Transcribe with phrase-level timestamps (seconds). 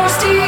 [0.00, 0.39] almost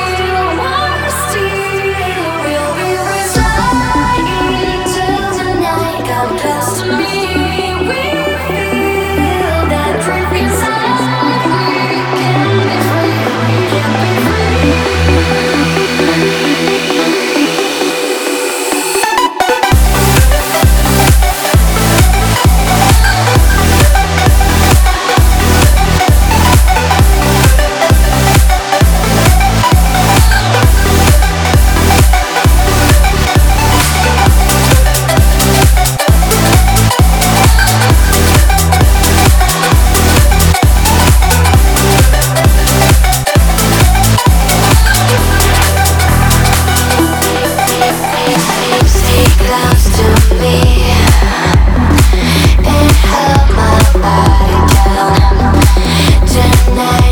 [56.32, 57.11] Tonight